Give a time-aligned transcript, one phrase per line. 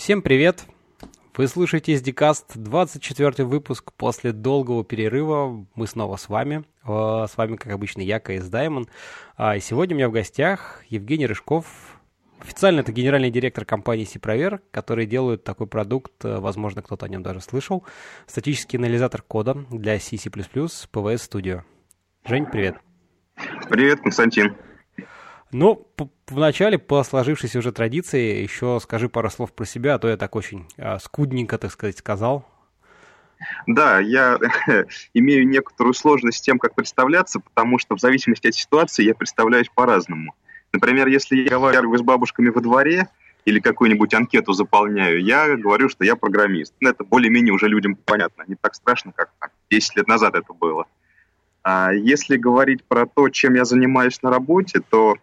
[0.00, 0.64] Всем привет!
[1.36, 5.66] Вы слушаете SDCast, 24 выпуск после долгого перерыва.
[5.74, 6.64] Мы снова с вами.
[6.86, 8.88] Э, с вами, как обычно, я, КС Даймон.
[9.36, 11.66] А, сегодня у меня в гостях Евгений Рыжков.
[12.40, 17.22] Официально это генеральный директор компании Сипровер, которые делают такой продукт, э, возможно, кто-то о нем
[17.22, 17.84] даже слышал.
[18.26, 21.60] Статический анализатор кода для C++, PWS Studio.
[22.24, 22.76] Жень, привет.
[23.68, 24.56] Привет, Константин.
[25.52, 25.88] Ну,
[26.28, 30.36] вначале, по сложившейся уже традиции, еще скажи пару слов про себя, а то я так
[30.36, 32.46] очень а, скудненько, так сказать, сказал.
[33.66, 34.38] Да, я
[35.14, 39.68] имею некоторую сложность с тем, как представляться, потому что в зависимости от ситуации я представляюсь
[39.74, 40.34] по-разному.
[40.72, 43.08] Например, если я разговариваю с бабушками во дворе
[43.44, 46.74] или какую-нибудь анкету заполняю, я говорю, что я программист.
[46.78, 48.44] Ну, это более-менее уже людям понятно.
[48.46, 49.30] Не так страшно, как
[49.70, 50.86] 10 лет назад это было.
[51.62, 55.16] А если говорить про то, чем я занимаюсь на работе, то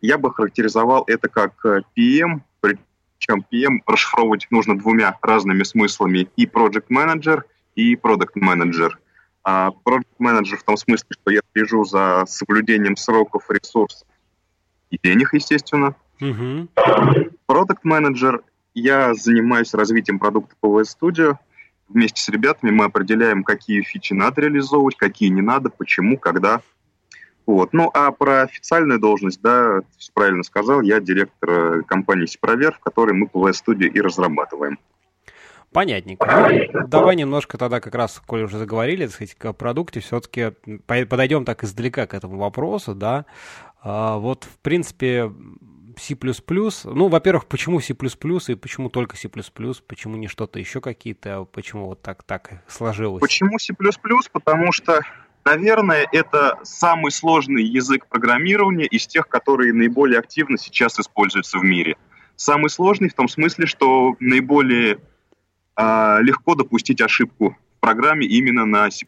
[0.00, 6.46] я бы характеризовал это как э, PM, причем PM расшифровывать нужно двумя разными смыслами, и
[6.46, 7.42] Project Manager,
[7.74, 8.90] и Product Manager.
[9.42, 14.06] А Project Manager в том смысле, что я слежу за соблюдением сроков, ресурсов
[14.90, 15.94] и денег, естественно.
[16.20, 16.68] Mm-hmm.
[17.48, 18.42] Product Manager
[18.74, 21.36] я занимаюсь развитием продукта PWS Studio.
[21.88, 26.60] Вместе с ребятами мы определяем, какие фичи надо реализовывать, какие не надо, почему, когда
[27.54, 27.72] вот.
[27.72, 32.80] Ну, а про официальную должность, да, все правильно сказал, я директор э, компании Сипровер, в
[32.80, 34.78] которой мы Studio и разрабатываем.
[35.72, 36.26] Понятненько.
[36.72, 40.52] Ну, давай немножко тогда как раз, коли уже заговорили, так сказать, о продукте, все-таки
[40.86, 43.24] подойдем так издалека к этому вопросу, да.
[43.82, 45.32] А, вот, в принципе,
[45.96, 46.16] C++,
[46.84, 52.02] ну, во-первых, почему C++ и почему только C++, почему не что-то еще какие-то, почему вот
[52.02, 53.20] так, так сложилось?
[53.20, 53.72] Почему C++?
[54.32, 55.02] Потому что
[55.44, 61.96] Наверное, это самый сложный язык программирования из тех, которые наиболее активно сейчас используются в мире.
[62.36, 64.98] Самый сложный в том смысле, что наиболее
[65.76, 69.06] э, легко допустить ошибку в программе именно на C++.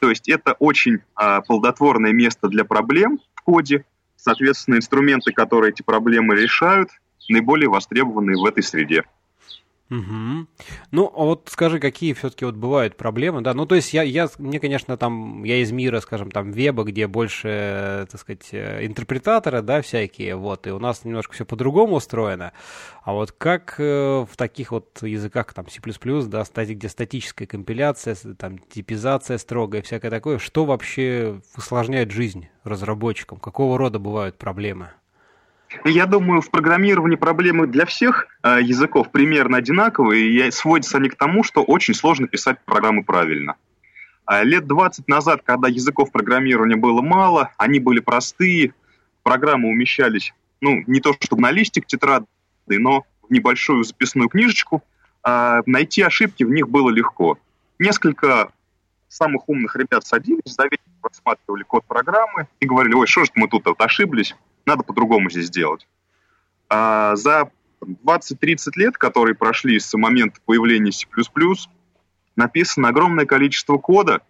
[0.00, 3.84] То есть это очень э, плодотворное место для проблем в коде.
[4.16, 6.90] Соответственно, инструменты, которые эти проблемы решают,
[7.28, 9.04] наиболее востребованные в этой среде.
[9.88, 10.46] Угу.
[10.90, 13.54] Ну, а вот скажи, какие все-таки вот бывают проблемы, да?
[13.54, 17.06] Ну, то есть я, я, мне, конечно, там, я из мира, скажем, там, веба, где
[17.06, 22.52] больше, так сказать, э, интерпретаторы, да, всякие, вот, и у нас немножко все по-другому устроено.
[23.04, 25.80] А вот как э, в таких вот языках, там, C++,
[26.26, 33.38] да, стати, где статическая компиляция, там, типизация строгая, всякое такое, что вообще усложняет жизнь разработчикам?
[33.38, 34.90] Какого рода бывают проблемы?
[35.84, 41.16] Я думаю, в программировании проблемы для всех э, языков примерно одинаковые, и сводятся они к
[41.16, 43.56] тому, что очень сложно писать программы правильно.
[44.24, 48.74] А лет 20 назад, когда языков программирования было мало, они были простые,
[49.22, 52.26] программы умещались, ну, не то чтобы на листик тетрадный,
[52.68, 54.82] но в небольшую записную книжечку,
[55.24, 57.38] э, найти ошибки в них было легко.
[57.78, 58.50] Несколько
[59.08, 63.48] самых умных ребят садились, за вечер просматривали код программы и говорили, ой, что же мы
[63.48, 64.34] тут вот ошиблись,
[64.66, 65.86] надо по-другому здесь сделать.
[66.68, 67.50] А за
[67.80, 71.06] 20-30 лет, которые прошли с момента появления C++,
[72.34, 74.22] написано огромное количество кода.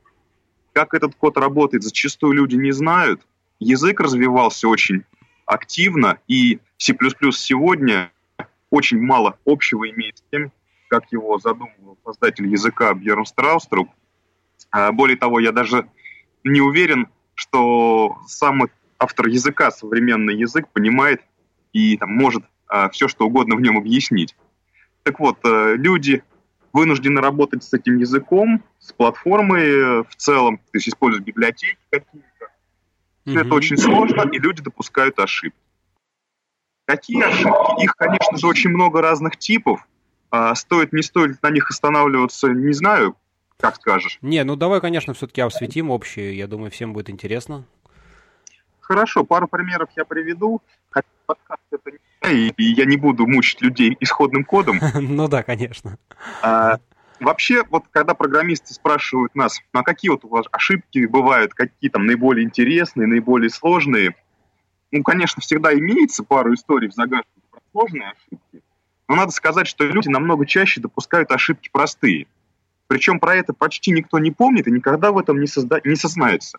[0.73, 3.27] Как этот код работает, зачастую люди не знают.
[3.59, 5.05] Язык развивался очень
[5.47, 6.95] активно, и C++
[7.33, 8.13] сегодня
[8.69, 10.53] очень мало общего имеет с тем,
[10.89, 13.89] как его задумывал создатель языка Бьерн Страуструп.
[14.71, 15.89] А более того, я даже
[16.45, 18.69] не уверен, что самый
[18.99, 21.23] автор языка, современный язык, понимает
[21.73, 24.37] и там, может а, все, что угодно в нем объяснить.
[25.03, 26.23] Так вот, а, люди
[26.73, 32.27] вынуждены работать с этим языком, с платформой э, в целом, то есть использовать библиотеки какие-то.
[33.25, 33.41] Все mm-hmm.
[33.47, 35.59] это очень сложно, и люди допускают ошибки.
[36.85, 37.83] Какие ошибки?
[37.83, 39.89] Их, конечно же, очень много разных типов.
[40.31, 43.17] А, стоит, не стоит на них останавливаться, не знаю,
[43.59, 44.19] как скажешь.
[44.21, 46.37] Не, ну давай, конечно, все-таки осветим общие.
[46.37, 47.65] Я думаю, всем будет интересно.
[48.87, 50.63] Хорошо, пару примеров я приведу.
[50.91, 51.99] Хотя подкаст это не
[52.33, 54.81] и я не буду мучить людей исходным кодом.
[54.95, 55.99] Ну да, конечно.
[56.43, 56.79] А,
[57.21, 61.91] вообще, вот когда программисты спрашивают нас, ну а какие вот у вас ошибки бывают, какие
[61.91, 64.15] там наиболее интересные, наиболее сложные,
[64.93, 68.63] ну, конечно, всегда имеется пару историй в загашнике про сложные ошибки,
[69.09, 72.27] но надо сказать, что люди намного чаще допускают ошибки простые.
[72.87, 75.81] Причем про это почти никто не помнит и никогда в этом не, созда...
[75.85, 76.59] не сознается.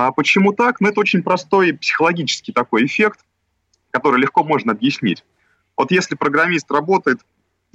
[0.00, 0.80] А почему так?
[0.80, 3.20] Ну, это очень простой психологический такой эффект,
[3.90, 5.26] который легко можно объяснить.
[5.76, 7.20] Вот если программист работает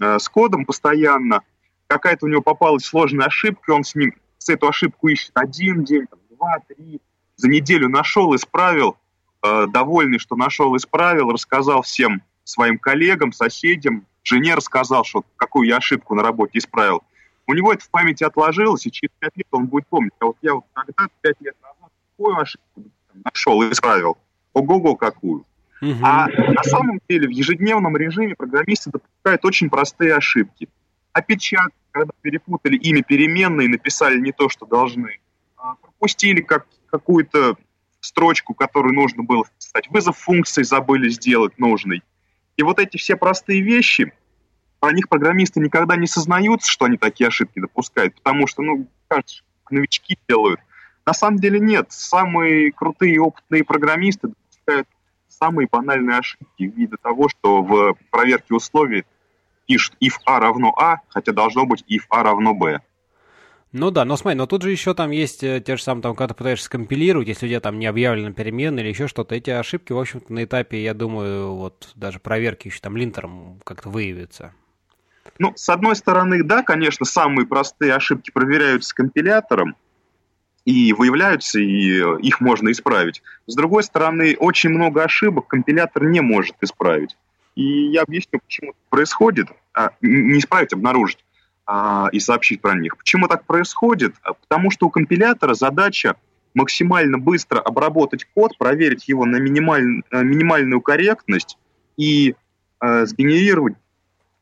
[0.02, 1.42] э, с кодом постоянно,
[1.86, 6.08] какая-то у него попалась сложная ошибка, он с ним с эту ошибку ищет один день,
[6.08, 7.00] там, два, три,
[7.36, 8.98] за неделю нашел, исправил,
[9.44, 15.78] э, довольный, что нашел, исправил, рассказал всем своим коллегам, соседям, жене рассказал, что какую я
[15.78, 17.04] ошибку на работе исправил.
[17.46, 20.14] У него это в памяти отложилось, и через пять лет он будет помнить.
[20.20, 21.75] А вот я вот тогда, пять лет назад,
[22.18, 22.84] какую ошибку
[23.24, 24.18] нашел и исправил.
[24.54, 25.46] Ого-го, какую.
[25.82, 26.00] Угу.
[26.02, 30.70] А на самом деле в ежедневном режиме программисты допускают очень простые ошибки.
[31.14, 35.20] Опечатки, когда перепутали имя переменной написали не то, что должны.
[35.58, 37.58] А, пропустили как, какую-то
[38.00, 39.90] строчку, которую нужно было вписать.
[39.90, 42.04] Вызов функции забыли сделать нужный.
[42.58, 44.14] И вот эти все простые вещи,
[44.80, 49.44] про них программисты никогда не сознаются, что они такие ошибки допускают, потому что, ну, кажется,
[49.70, 50.60] новички делают.
[51.06, 51.88] На самом деле нет.
[51.90, 54.88] Самые крутые опытные программисты допускают
[55.28, 59.06] самые банальные ошибки в виде того, что в проверке условий
[59.68, 62.80] пишут if a равно a, хотя должно быть if a равно b.
[63.72, 66.16] Ну да, но смотри, но тут же еще там есть э, те же самые, там,
[66.16, 69.50] когда ты пытаешься скомпилировать, если у тебя там не объявлена переменная или еще что-то, эти
[69.50, 74.54] ошибки, в общем-то, на этапе, я думаю, вот даже проверки еще там линтером как-то выявятся.
[75.40, 79.76] Ну, с одной стороны, да, конечно, самые простые ошибки проверяются компилятором,
[80.66, 83.22] и выявляются, и э, их можно исправить.
[83.46, 87.16] С другой стороны, очень много ошибок компилятор не может исправить.
[87.56, 89.48] И я объясню, почему это происходит.
[89.74, 91.24] А, не исправить, обнаружить
[91.66, 92.98] а, и сообщить про них.
[92.98, 94.16] Почему так происходит?
[94.24, 96.16] А, потому что у компилятора задача
[96.56, 101.58] максимально быстро обработать код, проверить его на минималь, э, минимальную корректность
[101.98, 102.36] и
[102.82, 103.76] э, сгенерировать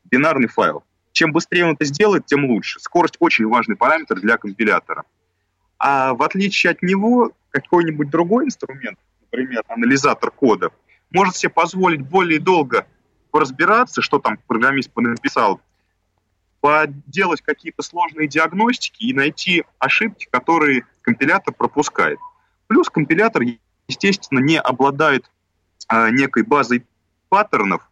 [0.04, 0.84] бинарный файл.
[1.12, 2.80] Чем быстрее он это сделает, тем лучше.
[2.80, 5.04] Скорость очень важный параметр для компилятора.
[5.86, 10.70] А в отличие от него, какой-нибудь другой инструмент, например, анализатор кода,
[11.10, 12.86] может себе позволить более долго
[13.34, 15.60] разбираться, что там программист написал,
[16.62, 22.18] поделать какие-то сложные диагностики и найти ошибки, которые компилятор пропускает.
[22.66, 23.42] Плюс компилятор,
[23.86, 25.30] естественно, не обладает
[25.88, 26.86] а, некой базой
[27.28, 27.86] паттернов,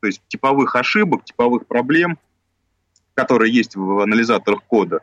[0.00, 2.18] то есть типовых ошибок, типовых проблем,
[3.14, 5.00] которые есть в анализаторах кода,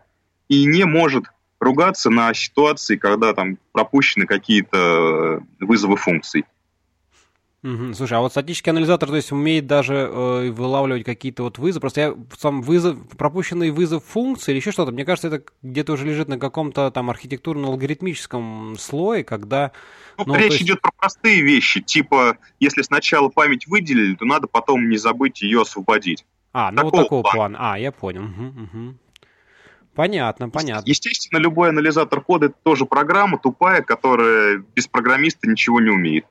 [0.49, 1.25] и не может
[1.59, 6.45] ругаться на ситуации, когда там пропущены какие-то вызовы функций.
[7.63, 7.95] Угу.
[7.95, 11.81] Слушай, а вот статический анализатор, то есть умеет даже э, вылавливать какие-то вот вызовы.
[11.81, 16.05] Просто я сам вызов, пропущенный вызов функции или еще что-то, мне кажется, это где-то уже
[16.05, 19.71] лежит на каком-то там архитектурно-алгоритмическом слое, когда...
[20.17, 20.63] Ну, ну речь есть...
[20.63, 25.61] идет про простые вещи, типа, если сначала память выделили, то надо потом не забыть ее
[25.63, 26.25] освободить.
[26.53, 27.57] А, ну такого вот такого плана.
[27.57, 27.73] плана.
[27.73, 28.23] А, я понял.
[28.23, 28.95] Угу, угу.
[29.97, 30.87] Понятно, понятно.
[30.87, 36.25] Естественно, любой анализатор кода это тоже программа тупая, которая без программиста ничего не умеет.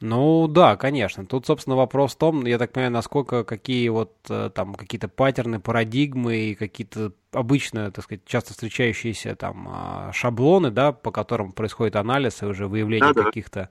[0.00, 1.24] Ну да, конечно.
[1.24, 5.60] Тут, собственно, вопрос в том, я так понимаю, насколько какие вот э, там какие-то паттерны,
[5.60, 11.94] парадигмы и какие-то обычно, так сказать, часто встречающиеся там а, шаблоны, да, по которым происходит
[11.94, 13.68] анализ и уже выявление да, каких-то,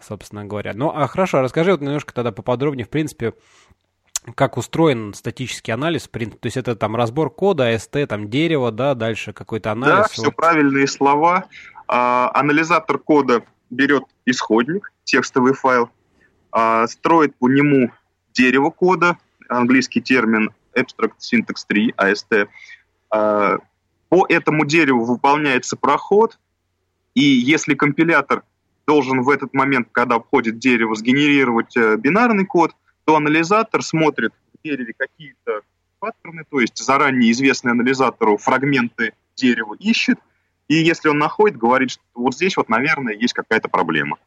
[0.00, 0.72] собственно говоря.
[0.74, 3.34] Ну, а хорошо, расскажи вот немножко тогда поподробнее, в принципе,
[4.34, 9.32] как устроен статический анализ, то есть это там разбор кода, AST, там дерево, да, дальше
[9.32, 9.96] какой-то анализ.
[9.96, 10.36] Да, все вот.
[10.36, 11.46] правильные слова.
[11.86, 15.90] А, анализатор кода берет исходник, текстовый файл,
[16.52, 17.90] а, строит по нему
[18.32, 22.48] дерево кода, английский термин Abstract Syntax Tree, AST.
[23.10, 23.58] А,
[24.08, 26.38] по этому дереву выполняется проход,
[27.14, 28.42] и если компилятор
[28.86, 32.72] должен в этот момент, когда обходит дерево, сгенерировать э, бинарный код–
[33.08, 35.62] то анализатор смотрит в дереве какие-то
[35.98, 40.18] паттерны, то есть заранее известные анализатору фрагменты дерева ищет,
[40.68, 44.18] и если он находит, говорит, что вот здесь вот, наверное, есть какая-то проблема.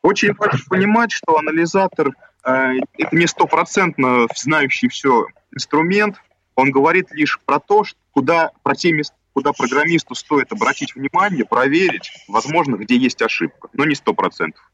[0.00, 6.16] Очень важно понимать, что анализатор э, это не стопроцентно знающий все инструмент,
[6.54, 11.44] он говорит лишь про то, что куда, про те места, куда программисту стоит обратить внимание,
[11.44, 14.70] проверить, возможно, где есть ошибка, но не сто процентов.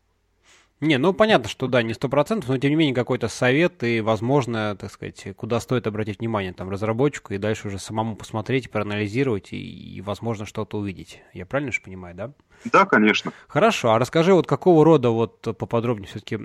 [0.80, 4.00] Не, ну понятно, что да, не сто процентов, но тем не менее какой-то совет и,
[4.00, 9.52] возможно, так сказать, куда стоит обратить внимание там разработчику и дальше уже самому посмотреть, проанализировать
[9.52, 11.20] и, и возможно, что-то увидеть.
[11.34, 12.32] Я правильно же понимаю, да?
[12.64, 13.32] Да, конечно.
[13.48, 16.36] Хорошо, а расскажи, вот какого рода, вот поподробнее все-таки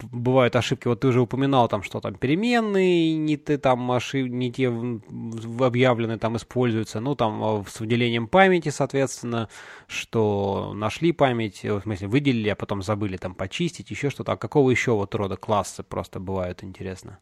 [0.00, 4.28] бывают ошибки, вот ты уже упоминал там, что там переменные, не ты там ошиб...
[4.28, 9.48] не те объявленные там используются, ну там а, с выделением памяти, соответственно,
[9.86, 14.32] что нашли память, в смысле выделили, а потом забыли там почистить, еще что-то.
[14.32, 17.18] А какого еще вот рода классы просто бывают, интересно?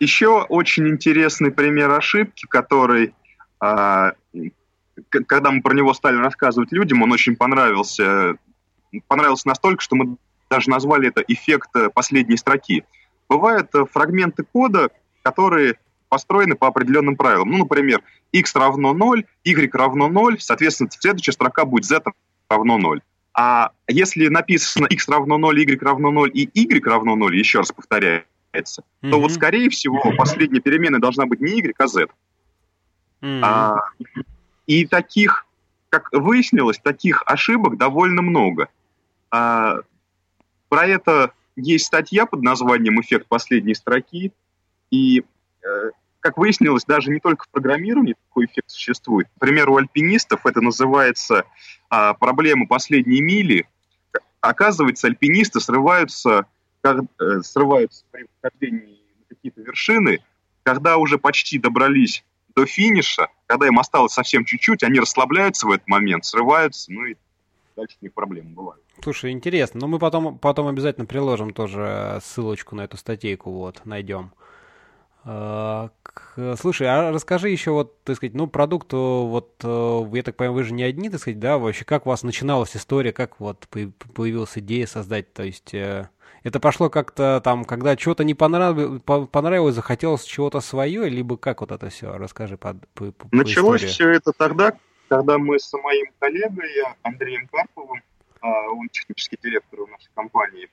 [0.00, 3.14] Еще очень интересный пример ошибки, который
[3.60, 4.12] а,
[5.10, 8.36] когда мы про него стали рассказывать людям, он очень понравился.
[9.08, 10.16] Понравился настолько, что мы
[10.48, 12.84] даже назвали это эффект э, последней строки.
[13.28, 14.90] Бывают э, фрагменты кода,
[15.22, 17.50] которые построены по определенным правилам.
[17.50, 22.00] Ну, например, x равно 0, y равно 0, соответственно, следующая строка будет z
[22.48, 23.02] равно 0.
[23.38, 27.70] А если написано x равно 0, y равно 0 и y равно 0, еще раз
[27.70, 28.24] повторяется,
[28.54, 29.10] mm-hmm.
[29.10, 32.06] то вот, скорее всего, последняя переменная должна быть не y, а z.
[33.20, 33.40] Mm-hmm.
[33.42, 33.76] А,
[34.66, 35.46] и таких,
[35.90, 38.68] как выяснилось, таких ошибок довольно много.
[39.30, 39.80] А,
[40.70, 44.32] про это есть статья под названием «Эффект последней строки»,
[44.90, 45.24] и
[45.62, 45.90] э,
[46.26, 49.28] как выяснилось, даже не только в программировании такой эффект существует.
[49.40, 51.44] Например, у альпинистов это называется
[51.88, 53.68] а, проблема последней мили.
[54.40, 56.46] Оказывается, альпинисты срываются,
[56.80, 60.18] как, э, срываются при восхождении на какие-то вершины,
[60.64, 62.24] когда уже почти добрались
[62.56, 67.14] до финиша, когда им осталось совсем чуть-чуть, они расслабляются в этот момент, срываются, ну и
[67.76, 68.82] дальше у них проблемы бывают.
[69.00, 69.78] Слушай, интересно.
[69.80, 74.32] Но ну, мы потом, потом обязательно приложим тоже ссылочку на эту статейку, вот, найдем.
[75.28, 75.90] А,
[76.56, 80.62] слушай, а расскажи еще вот, так сказать, ну, продукт, вот, э, я так понимаю, вы
[80.62, 84.56] же не одни, так сказать, да, вообще, как у вас начиналась история, как вот появилась
[84.56, 86.08] идея создать, то есть, э,
[86.44, 89.02] это пошло как-то там, когда чего-то не понравилось,
[89.32, 92.16] понравилось, захотелось чего-то свое, либо как вот это все?
[92.16, 93.92] Расскажи по, по, по Началось истории.
[93.92, 94.78] все это тогда,
[95.08, 96.70] когда мы с моим коллегой
[97.02, 98.00] Андреем Карповым,
[98.42, 100.68] а, он технический директор в нашей компании,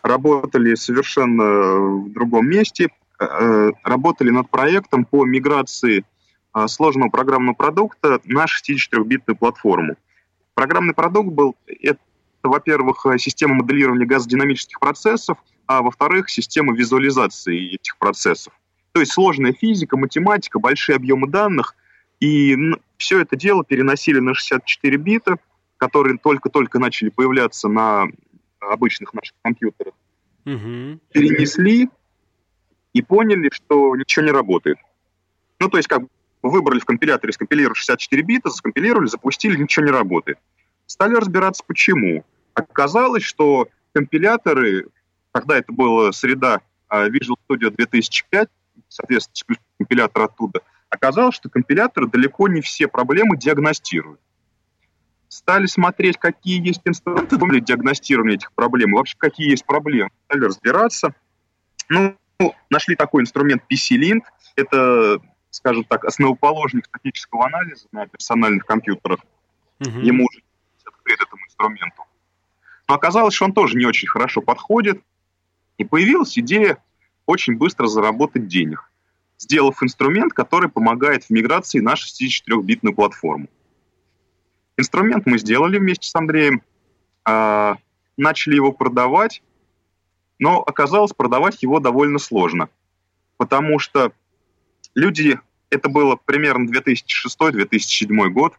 [0.00, 6.04] работали совершенно в другом месте, работали над проектом по миграции
[6.54, 9.96] э, сложного программного продукта на 64-битную платформу.
[10.54, 12.00] Программный продукт был, это,
[12.42, 18.52] во-первых, система моделирования газодинамических процессов, а во-вторых, система визуализации этих процессов.
[18.92, 21.74] То есть сложная физика, математика, большие объемы данных,
[22.20, 22.56] и
[22.96, 25.36] все это дело переносили на 64 бита,
[25.76, 28.06] которые только-только начали появляться на
[28.60, 29.94] обычных наших компьютерах.
[30.46, 31.00] Угу.
[31.12, 31.90] Перенесли,
[32.96, 34.78] и поняли, что ничего не работает.
[35.60, 36.02] Ну, то есть, как
[36.42, 40.38] выбрали в компиляторе, скомпилировали 64 бита, заскомпилировали, запустили, ничего не работает.
[40.86, 42.24] Стали разбираться, почему.
[42.54, 44.86] Оказалось, что компиляторы,
[45.32, 48.48] когда это была среда а, Visual Studio 2005,
[48.88, 54.20] соответственно, компилятор оттуда, оказалось, что компиляторы далеко не все проблемы диагностируют.
[55.28, 60.08] Стали смотреть, какие есть инструменты для диагностирования этих проблем, вообще какие есть проблемы.
[60.28, 61.14] Стали разбираться.
[61.90, 64.22] Ну, ну, нашли такой инструмент PC-Lint.
[64.56, 69.20] Это, скажем так, основоположник статического анализа на персональных компьютерах.
[69.80, 70.00] Угу.
[70.00, 70.42] Ему уже
[70.84, 72.02] открыт этому инструменту.
[72.88, 75.02] Но оказалось, что он тоже не очень хорошо подходит.
[75.78, 76.78] И появилась идея
[77.26, 78.90] очень быстро заработать денег,
[79.36, 83.48] сделав инструмент, который помогает в миграции на 64-битную платформу.
[84.78, 86.62] Инструмент мы сделали вместе с Андреем,
[87.26, 87.74] э,
[88.16, 89.42] начали его продавать,
[90.38, 92.68] но оказалось продавать его довольно сложно,
[93.36, 94.12] потому что
[94.94, 95.40] люди,
[95.70, 98.54] это было примерно 2006-2007 год,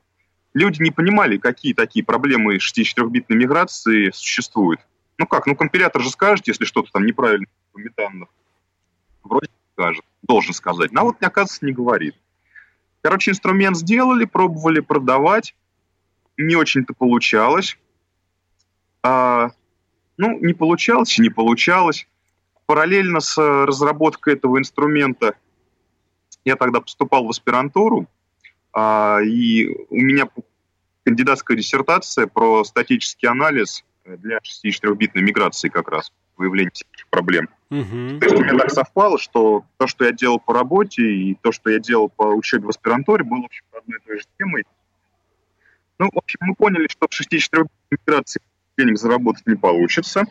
[0.53, 4.81] люди не понимали, какие такие проблемы 64-битной миграции существуют.
[5.17, 8.29] Ну как, ну компилятор же скажет, если что-то там неправильно по метанных.
[9.23, 10.91] Вроде скажет, должен сказать.
[10.91, 12.15] Но вот, оказывается, не говорит.
[13.01, 15.55] Короче, инструмент сделали, пробовали продавать,
[16.37, 17.77] не очень-то получалось.
[19.03, 19.51] А,
[20.17, 22.07] ну, не получалось не получалось.
[22.65, 25.35] Параллельно с э, разработкой этого инструмента
[26.43, 28.07] я тогда поступал в аспирантуру,
[28.73, 30.27] а, и у меня
[31.03, 37.49] кандидатская диссертация про статический анализ для 64-битной миграции как раз, выявление всяких проблем.
[37.69, 38.19] Угу.
[38.19, 41.51] То есть у меня так совпало, что то, что я делал по работе, и то,
[41.51, 44.63] что я делал по учебе в аспирантуре, было, в общем, одной и той же темой.
[45.99, 48.41] Ну, в общем, мы поняли, что в 64-битной миграции
[48.77, 50.25] денег заработать не получится.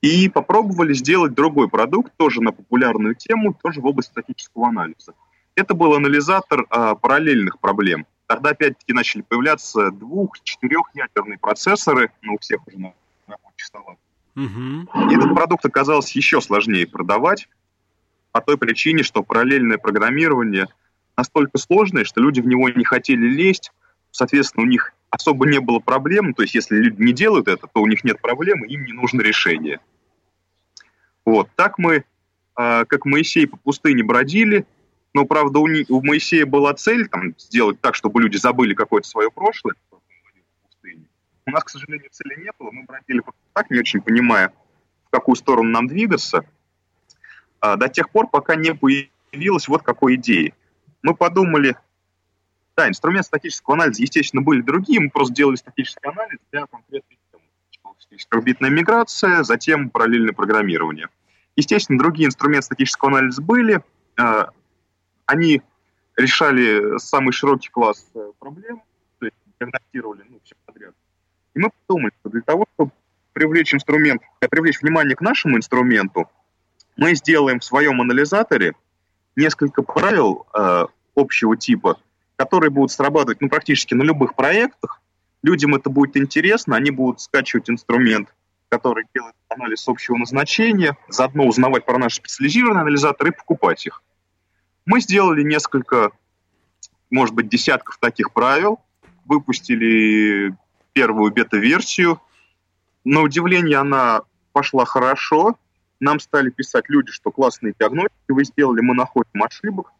[0.00, 5.14] И попробовали сделать другой продукт, тоже на популярную тему, тоже в области статического анализа.
[5.56, 8.06] Это был анализатор а, параллельных проблем.
[8.26, 12.92] Тогда опять-таки начали появляться двух-, четырехъядерные процессоры, ну, у всех уже на
[13.26, 13.96] рабочих столах.
[14.36, 15.10] Угу.
[15.10, 17.48] И этот продукт оказался еще сложнее продавать,
[18.30, 20.68] по той причине, что параллельное программирование
[21.16, 23.72] настолько сложное, что люди в него не хотели лезть,
[24.10, 26.34] соответственно, у них особо не было проблем.
[26.34, 29.20] То есть, если люди не делают это, то у них нет проблем, им не нужно
[29.22, 29.80] решение.
[31.24, 31.48] Вот.
[31.56, 32.04] Так мы, э,
[32.86, 34.66] как Моисей по пустыне бродили,
[35.14, 39.08] но, правда, у, не, у Моисея была цель там, сделать так, чтобы люди забыли какое-то
[39.08, 39.74] свое прошлое.
[41.46, 42.70] У нас, к сожалению, цели не было.
[42.70, 43.22] Мы бродили
[43.54, 44.52] так, не очень понимая,
[45.06, 46.44] в какую сторону нам двигаться,
[47.62, 50.54] э, до тех пор, пока не появилась вот какой идеи.
[51.02, 51.76] Мы подумали,
[52.78, 57.42] да, инструменты статического анализа, естественно, были другие, мы просто делали статический анализ для конкретной темы.
[58.30, 61.08] Орбитная миграция, затем параллельное программирование.
[61.56, 63.82] Естественно, другие инструменты статического анализа были.
[64.16, 64.50] А,
[65.26, 65.60] они
[66.16, 68.80] решали самый широкий класс э, проблем,
[69.18, 70.94] то есть диагностировали ну, все подряд.
[71.54, 72.92] И мы подумали, что для того, чтобы
[73.32, 76.30] привлечь инструмент, э, привлечь внимание к нашему инструменту,
[76.96, 78.74] мы сделаем в своем анализаторе
[79.34, 81.98] несколько правил э, общего типа,
[82.38, 85.02] которые будут срабатывать ну, практически на любых проектах.
[85.42, 88.32] Людям это будет интересно, они будут скачивать инструмент,
[88.68, 94.02] который делает анализ общего назначения, заодно узнавать про наши специализированные анализаторы и покупать их.
[94.86, 96.12] Мы сделали несколько,
[97.10, 98.80] может быть, десятков таких правил,
[99.24, 100.54] выпустили
[100.92, 102.20] первую бета-версию.
[103.04, 105.56] На удивление она пошла хорошо.
[105.98, 109.92] Нам стали писать люди, что классные диагностики вы сделали, мы находим ошибок.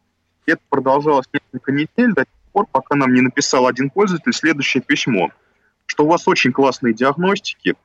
[0.45, 5.29] Это продолжалось несколько недель до тех пор, пока нам не написал один пользователь следующее письмо,
[5.85, 7.75] что у вас очень классные диагностики,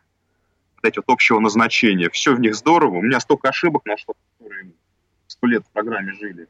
[0.83, 4.73] эти вот общего назначения, все в них здорово, у меня столько ошибок нашло, которые
[5.27, 6.47] сто лет в программе жили.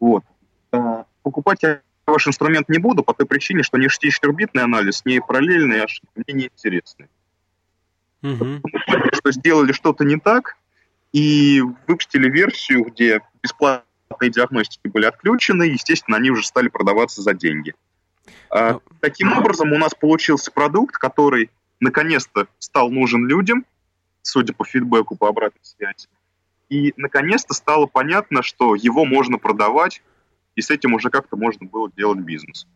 [0.00, 0.24] Вот.
[0.72, 5.20] А, покупать я ваш инструмент не буду по той причине, что не 64-битный анализ, не
[5.20, 7.08] параллельные ошибки мне не интересны.
[8.22, 8.62] Угу.
[9.12, 10.56] Что сделали что-то не так
[11.12, 13.20] и выпустили версию, где
[14.06, 17.74] бесплатные диагностики были отключены, естественно, они уже стали продаваться за деньги.
[18.50, 18.82] А, ну.
[19.00, 23.64] таким образом, у нас получился продукт, который наконец-то стал нужен людям,
[24.22, 26.08] судя по фидбэку, по обратной связи.
[26.68, 30.02] И наконец-то стало понятно, что его можно продавать
[30.54, 32.66] и с этим уже как-то можно было делать бизнес.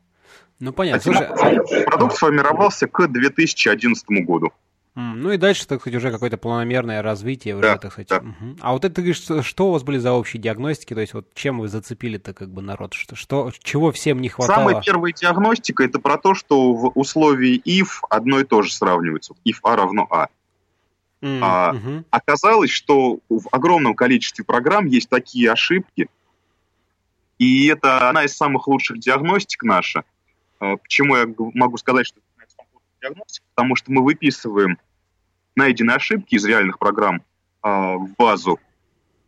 [0.58, 1.00] Ну, понятно.
[1.00, 4.52] Слушай, продукт сформировался к 2011 году.
[5.00, 7.54] Ну и дальше, так сказать, уже какое-то планомерное развитие.
[7.54, 8.08] Уже, да, так сказать.
[8.08, 8.18] Да.
[8.18, 8.56] Угу.
[8.60, 10.94] А вот это ты говоришь, что у вас были за общие диагностики?
[10.94, 12.94] То есть вот чем вы зацепили-то как бы народ?
[12.94, 14.68] Что, что, чего всем не хватало?
[14.68, 19.34] Самая первая диагностика это про то, что в условии if одно и то же сравнивается.
[19.44, 20.28] if a равно a.
[21.22, 22.04] Mm, а, угу.
[22.10, 26.08] Оказалось, что в огромном количестве программ есть такие ошибки,
[27.38, 30.04] и это одна из самых лучших диагностик наша.
[30.58, 32.20] А, почему я могу сказать, что
[33.02, 33.46] диагностика?
[33.54, 34.78] Потому что мы выписываем
[35.56, 37.22] найденные ошибки из реальных программ
[37.62, 38.58] а, в базу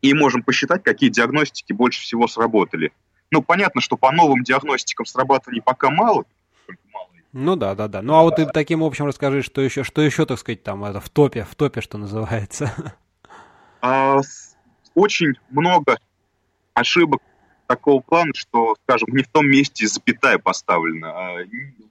[0.00, 2.92] и можем посчитать, какие диагностики больше всего сработали.
[3.30, 6.24] Ну, понятно, что по новым диагностикам срабатываний пока мало,
[7.32, 8.02] ну да, да, да.
[8.02, 11.00] Ну а вот ты таким общем расскажи, что еще, что еще, так сказать, там это
[11.00, 12.72] в топе, в топе, что называется.
[13.80, 14.20] А,
[14.94, 15.98] очень много
[16.74, 17.20] ошибок
[17.66, 21.10] такого плана, что, скажем, не в том месте запятая поставлена.
[21.10, 21.32] А,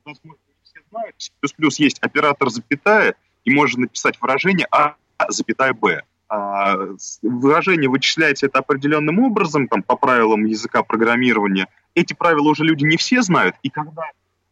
[0.06, 4.96] возможно, не все знают, плюс плюс есть оператор запятая, и можно написать выражение А,
[5.30, 6.04] запятая Б.
[6.30, 6.78] А,
[7.22, 11.68] выражение вычисляется это определенным образом, там, по правилам языка программирования.
[11.94, 14.04] Эти правила уже люди не все знают, и когда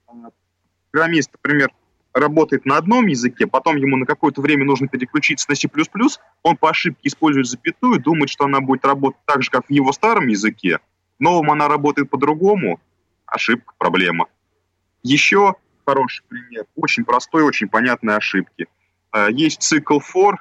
[0.07, 0.11] а,
[0.91, 1.71] программист, например,
[2.13, 5.69] работает на одном языке, потом ему на какое-то время нужно переключиться на C++,
[6.43, 9.91] он по ошибке использует запятую, думает, что она будет работать так же, как в его
[9.91, 10.79] старом языке,
[11.19, 12.79] новом она работает по-другому,
[13.25, 14.27] ошибка, проблема.
[15.03, 18.67] Еще хороший пример, очень простой, очень понятной ошибки.
[19.13, 20.35] Э, есть цикл for,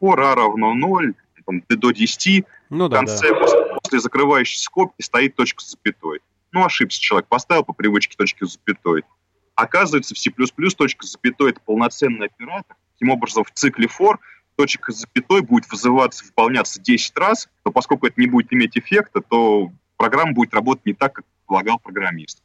[0.00, 3.34] for a равно 0, там, до 10, ну, да, в конце, да.
[3.40, 6.20] После, после закрывающей скобки стоит точка с запятой.
[6.52, 9.04] Ну, ошибся человек, поставил по привычке точку с запятой.
[9.54, 10.30] Оказывается, в C++
[10.76, 12.76] точка с запятой– это полноценный оператор.
[12.94, 14.16] Таким образом, в цикле for
[14.56, 19.20] точка с запятой будет вызываться, выполняться 10 раз, но поскольку это не будет иметь эффекта,
[19.20, 22.42] то программа будет работать не так, как полагал программист.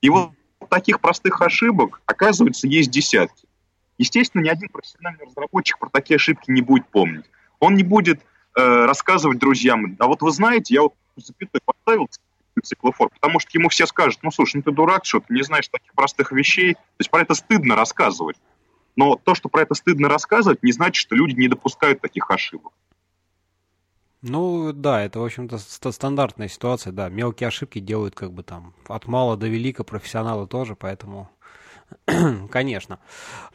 [0.00, 0.32] И вот
[0.68, 3.47] таких простых ошибок, оказывается, есть десятки.
[3.98, 7.26] Естественно, ни один профессиональный разработчик про такие ошибки не будет помнить.
[7.58, 8.20] Он не будет
[8.56, 12.08] э, рассказывать друзьям, а вот вы знаете, я вот запятой поставил
[12.62, 15.68] циклофор, потому что ему все скажут, ну, слушай, ну ты дурак, что ты не знаешь
[15.68, 16.74] таких простых вещей.
[16.74, 18.36] То есть про это стыдно рассказывать.
[18.96, 22.72] Но то, что про это стыдно рассказывать, не значит, что люди не допускают таких ошибок.
[24.22, 27.08] Ну да, это, в общем-то, стандартная ситуация, да.
[27.08, 31.30] Мелкие ошибки делают как бы там от мала до велика, профессионалы тоже, поэтому
[32.50, 32.98] Конечно.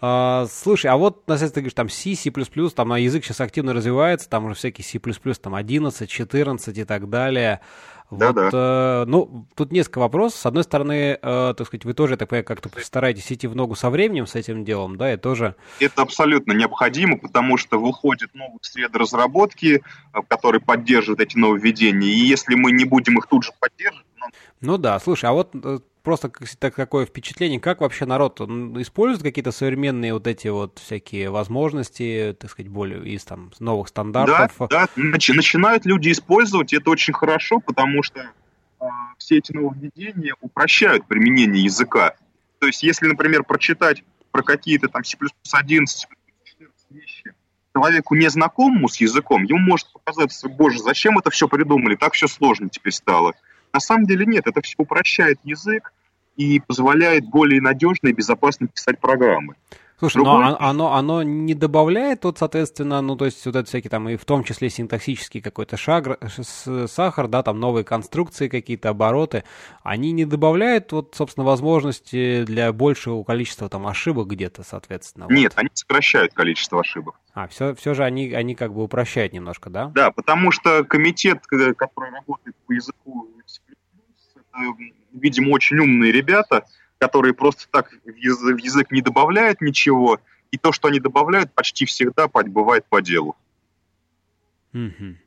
[0.02, 2.32] А, слушай, а вот, на ты говоришь, там C, C++,
[2.76, 7.10] там а язык сейчас активно развивается, там уже всякие C++, там 11, 14 и так
[7.10, 7.62] далее.
[8.12, 8.50] Да, вот, да.
[8.54, 10.40] Э, ну, тут несколько вопросов.
[10.40, 13.76] С одной стороны, э, так сказать, вы тоже, так понимаю, как-то стараетесь идти в ногу
[13.76, 15.56] со временем с этим делом, да, и тоже...
[15.80, 19.82] Это абсолютно необходимо, потому что выходят новые среды разработки,
[20.14, 24.06] э, которые поддерживают эти нововведения, и если мы не будем их тут же поддерживать...
[24.62, 29.52] Ну да, слушай, а вот э, просто так, такое впечатление, как вообще народ использует какие-то
[29.52, 34.54] современные вот эти вот всякие возможности, так сказать, более из там новых стандартов?
[34.60, 38.86] Да, да, начи- начинают люди использовать, и это очень хорошо, потому что э,
[39.18, 42.16] все эти нововведения упрощают применение языка.
[42.60, 45.18] То есть, если, например, прочитать про какие-то там C++
[45.52, 46.08] 11, C++
[46.46, 47.34] 14 вещи
[47.76, 52.70] человеку незнакомому с языком, ему может показаться, боже, зачем это все придумали, так все сложно
[52.70, 53.34] теперь стало.
[53.74, 55.92] На самом деле нет, это все упрощает язык
[56.36, 59.56] и позволяет более надежно и безопасно писать программы.
[60.04, 60.44] Слушай, Другой...
[60.44, 64.18] но оно, оно не добавляет, вот, соответственно, ну, то есть вот это всякие там, и
[64.18, 66.20] в том числе синтаксический какой-то шаг,
[66.88, 69.46] сахар, да, там новые конструкции какие-то, обороты,
[69.82, 75.28] они не добавляют, вот, собственно, возможности для большего количества там ошибок где-то, соответственно?
[75.30, 75.60] Нет, вот.
[75.60, 77.16] они сокращают количество ошибок.
[77.34, 79.88] А, все, все же они, они как бы упрощают немножко, да?
[79.96, 83.30] Да, потому что комитет, э, который работает по языку
[84.54, 84.74] это,
[85.14, 86.66] видимо, очень умные ребята,
[87.04, 92.30] которые просто так в язык, не добавляют ничего, и то, что они добавляют, почти всегда
[92.30, 93.36] бывает по делу.
[94.74, 95.18] Угу.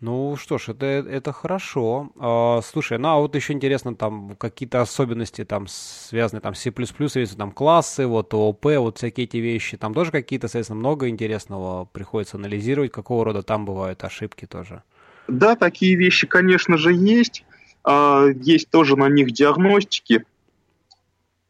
[0.00, 2.10] Ну что ж, это, это хорошо.
[2.18, 6.72] А, слушай, ну а вот еще интересно, там какие-то особенности там связанные там с C++,
[7.20, 11.84] если там классы, вот ООП, вот всякие эти вещи, там тоже какие-то, соответственно, много интересного
[11.84, 14.82] приходится анализировать, какого рода там бывают ошибки тоже.
[15.26, 17.44] Да, такие вещи, конечно же, есть.
[17.84, 20.24] А, есть тоже на них диагностики.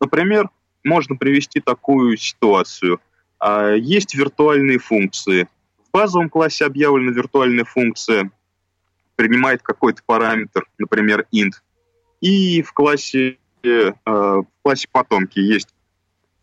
[0.00, 0.48] Например,
[0.84, 3.00] можно привести такую ситуацию.
[3.38, 5.48] А, есть виртуальные функции.
[5.86, 8.30] В базовом классе объявлена виртуальная функция,
[9.16, 11.52] принимает какой-то параметр, например, int.
[12.20, 13.38] И в классе,
[14.04, 15.74] а, в классе потомки есть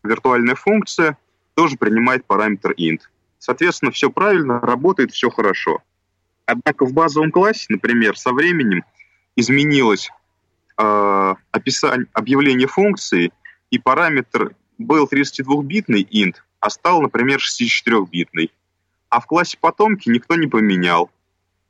[0.02, 1.16] виртуальная функция,
[1.54, 3.00] тоже принимает параметр int.
[3.38, 5.82] Соответственно, все правильно, работает, все хорошо.
[6.46, 8.84] Однако в базовом классе, например, со временем
[9.36, 10.10] изменилось
[10.78, 13.32] э, описание, объявление функции,
[13.70, 18.52] и параметр был 32-битный int, а стал, например, 64-битный.
[19.08, 21.10] А в классе потомки никто не поменял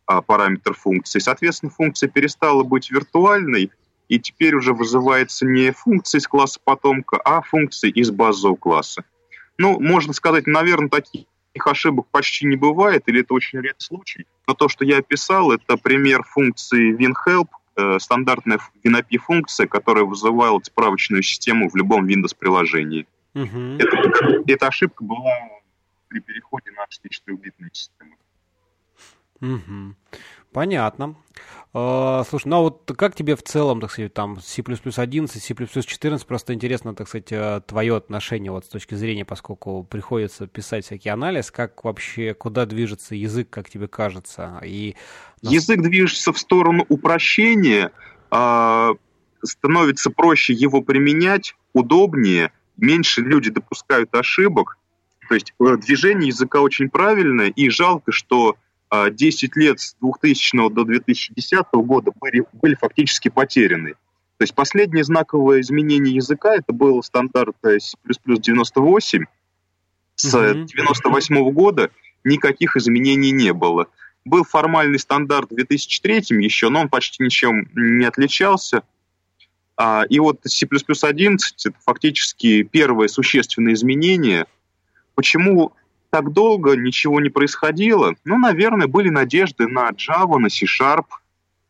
[0.06, 1.18] а, параметр функции.
[1.18, 3.70] Соответственно, функция перестала быть виртуальной,
[4.08, 9.04] и теперь уже вызывается не функция из класса потомка, а функция из базового класса.
[9.58, 11.26] Ну, можно сказать, наверное, таких
[11.64, 14.26] ошибок почти не бывает, или это очень редкий случай.
[14.46, 21.22] Но то, что я описал, это пример функции WinHelp, э, стандартная WinAPI-функция, которая вызывала справочную
[21.22, 23.06] систему в любом Windows-приложении.
[23.34, 23.76] Угу.
[23.78, 25.32] Это, эта ошибка была
[26.08, 28.16] при переходе на 64-битную систему.
[29.40, 29.94] Угу.
[30.52, 31.16] Понятно.
[31.74, 35.54] Uh, слушай, ну а вот как тебе в целом, так сказать, там C++ 11, C++
[35.54, 40.86] 14, просто интересно, так сказать, э, твое отношение вот с точки зрения, поскольку приходится писать
[40.86, 44.58] всякий анализ, как вообще, куда движется язык, как тебе кажется?
[44.64, 44.96] И...
[45.42, 47.92] Язык движется в сторону упрощения,
[48.30, 48.94] э,
[49.44, 54.78] становится проще его применять, удобнее, меньше люди допускают ошибок,
[55.28, 58.56] то есть э, движение языка очень правильное, и жалко, что
[59.10, 63.94] 10 лет с 2000 до 2010 года были, были фактически потеряны.
[64.38, 69.24] То есть последнее знаковое изменение языка это был стандарт C++ 98.
[70.14, 70.66] С mm-hmm.
[70.66, 71.90] 98 года
[72.24, 73.86] никаких изменений не было.
[74.24, 78.82] Был формальный стандарт в 2003 еще, но он почти ничем не отличался.
[79.76, 84.46] А, и вот C++ 11 это фактически первое существенное изменение.
[85.14, 85.72] Почему
[86.16, 88.14] так долго ничего не происходило.
[88.24, 91.04] Ну, наверное, были надежды на Java, на C-Sharp,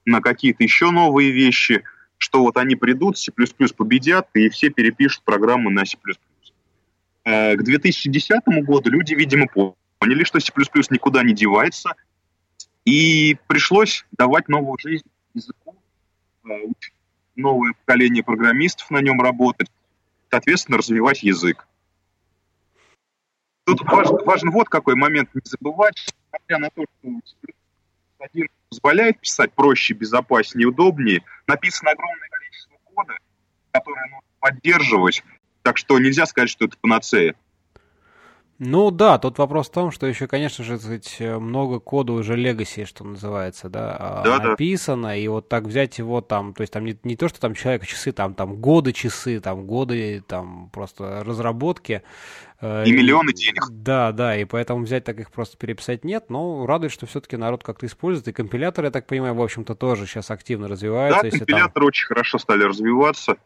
[0.04, 1.82] на какие-то еще новые вещи,
[2.16, 3.32] что вот они придут, C++
[3.76, 5.96] победят, и все перепишут программу на C++.
[7.24, 9.48] Э, к 2010 году люди, видимо,
[9.98, 10.52] поняли, что C++
[10.90, 11.94] никуда не девается,
[12.84, 15.74] и пришлось давать новую жизнь языку,
[16.48, 16.50] э,
[17.34, 19.66] новое поколение программистов на нем работать,
[20.30, 21.66] соответственно, развивать язык.
[23.66, 27.10] Тут важен, важен вот какой момент не забывать, несмотря на то, что
[28.20, 33.14] один позволяет писать проще, безопаснее, удобнее, написано огромное количество кода,
[33.72, 35.24] которое нужно поддерживать,
[35.62, 37.34] так что нельзя сказать, что это панацея.
[38.58, 42.86] Ну да, тут вопрос в том, что еще, конечно же, сказать, много кода уже legacy,
[42.86, 45.16] что называется, да, а, да написано, да.
[45.16, 47.84] и вот так взять его там, то есть там не, не то, что там человека
[47.84, 52.02] часы, там, там годы часы, там годы там просто разработки.
[52.62, 53.62] Э, и, и миллионы денег.
[53.70, 57.62] Да, да, и поэтому взять так их просто переписать нет, но радует, что все-таки народ
[57.62, 61.24] как-то использует, и компиляторы, я так понимаю, в общем-то тоже сейчас активно развиваются.
[61.24, 61.84] Да, компиляторы там...
[61.84, 63.36] очень хорошо стали развиваться,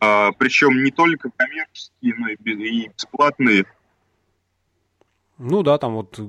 [0.00, 3.66] а, причем не только коммерческие, но и бесплатные
[5.38, 6.20] ну да, там вот,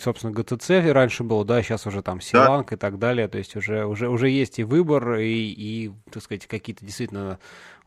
[0.00, 2.76] собственно, GTC раньше было, да, сейчас уже там Силанг да.
[2.76, 6.46] и так далее, то есть уже, уже, уже есть и выбор, и, и так сказать,
[6.46, 7.38] какие-то действительно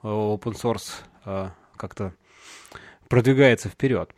[0.01, 0.91] э, open source
[1.25, 2.13] uh, как-то
[3.07, 4.09] продвигается вперед.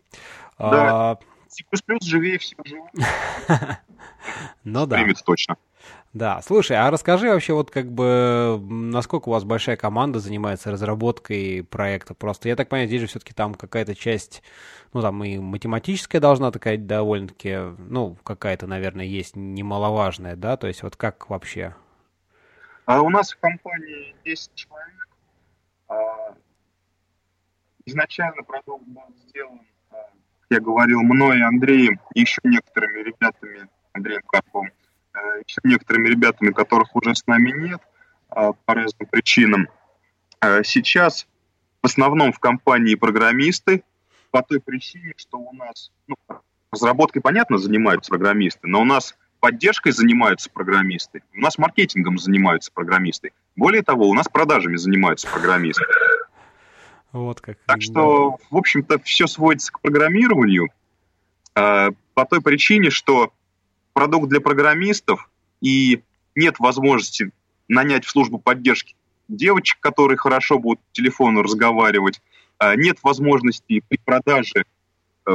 [0.57, 1.19] Да, а...
[1.49, 1.63] C++
[2.03, 2.89] живее всего живого.
[4.63, 4.97] Ну да.
[4.97, 5.55] Примет точно.
[6.17, 11.63] Да, слушай, а расскажи вообще вот как бы, насколько у вас большая команда занимается разработкой
[11.63, 12.15] проекта?
[12.15, 14.41] Просто я так понимаю, здесь же все-таки там какая-то часть,
[14.93, 20.57] ну там и математическая должна такая довольно-таки, ну какая-то, наверное, есть немаловажная, да?
[20.57, 21.75] То есть вот как вообще?
[22.85, 25.07] А у нас в компании 10 человек.
[25.87, 26.33] А
[27.85, 29.59] изначально продукт был сделан,
[29.91, 30.09] как
[30.49, 34.71] я говорил, мной, Андреем и еще некоторыми ребятами, Андреем Карповым,
[35.45, 37.81] еще некоторыми ребятами, которых уже с нами нет
[38.29, 39.67] по разным причинам.
[40.63, 41.27] Сейчас
[41.81, 43.83] в основном в компании программисты
[44.31, 46.15] по той причине, что у нас ну,
[46.71, 53.31] разработкой, понятно, занимаются программисты, но у нас поддержкой занимаются программисты, у нас маркетингом занимаются программисты.
[53.55, 55.85] Более того, у нас продажами занимаются программисты.
[57.13, 57.57] Вот как.
[57.65, 60.67] Так что, в общем-то, все сводится к программированию
[61.55, 63.31] э, по той причине, что
[63.97, 65.27] продукт для программистов
[65.59, 66.03] и
[66.35, 67.31] нет возможности
[67.67, 68.95] нанять в службу поддержки
[69.27, 72.21] девочек, которые хорошо будут по телефону разговаривать,
[72.59, 74.65] э, нет возможности при продаже
[75.25, 75.31] э,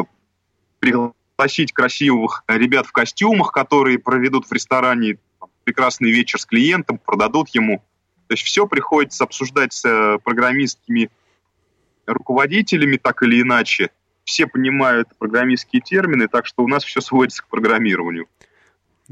[0.79, 5.18] пригласить красивых ребят в костюмах, которые проведут в ресторане
[5.64, 7.79] прекрасный вечер с клиентом, продадут ему.
[8.29, 11.11] То есть все приходится обсуждать с э, программистскими
[12.07, 13.90] руководителями так или иначе.
[14.22, 18.29] Все понимают программистские термины, так что у нас все сводится к программированию.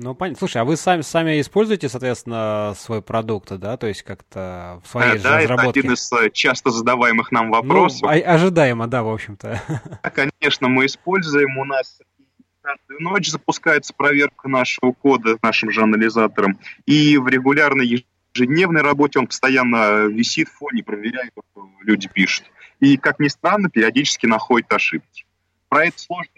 [0.02, 0.38] Ну, понятно.
[0.38, 3.76] Слушай, а вы сами, сами используете, соответственно, свой продукт, да?
[3.76, 5.68] То есть как-то в своей а, же да, разработке?
[5.68, 8.00] это один из э, часто задаваемых нам вопросов.
[8.02, 9.60] Ну, ожидаемо, да, в общем-то.
[10.02, 11.58] Да, конечно, мы используем.
[11.58, 12.00] У нас
[12.62, 16.58] каждую ночь запускается проверка нашего кода нашим же анализатором.
[16.86, 18.02] И в регулярной
[18.34, 22.46] ежедневной работе он постоянно висит в фоне, проверяет, что люди пишут.
[22.78, 25.26] И, как ни странно, периодически находит ошибки.
[25.68, 26.32] Про это сложно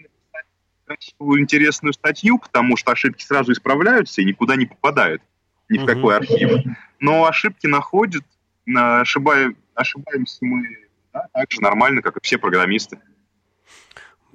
[0.85, 5.21] красивую, интересную статью, потому что ошибки сразу исправляются и никуда не попадают,
[5.69, 6.63] ни в какой архив.
[6.99, 8.23] Но ошибки находят,
[8.65, 12.99] ошибаем, ошибаемся мы да, так же нормально, как и все программисты.